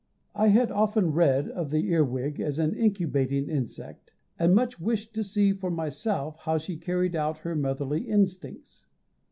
[0.33, 5.23] I had often read of the earwig as an incubating insect, and much wished to
[5.23, 8.87] see for myself how she carried out her motherly instincts.